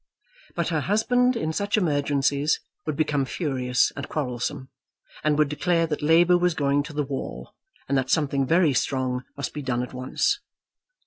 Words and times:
But 0.55 0.69
her 0.69 0.79
husband, 0.81 1.35
in 1.35 1.53
such 1.53 1.77
emergencies, 1.77 2.59
would 2.87 2.95
become 2.95 3.23
furious 3.23 3.91
and 3.95 4.09
quarrelsome, 4.09 4.69
and 5.23 5.37
would 5.37 5.47
declare 5.47 5.85
that 5.85 6.01
Labour 6.01 6.39
was 6.39 6.55
going 6.55 6.81
to 6.81 6.93
the 6.93 7.03
wall, 7.05 7.53
and 7.87 7.95
that 7.99 8.09
something 8.09 8.47
very 8.47 8.73
strong 8.73 9.25
must 9.37 9.53
be 9.53 9.61
done 9.61 9.83
at 9.83 9.93
once. 9.93 10.39